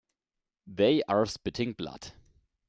[0.65, 2.13] They are spitting blood.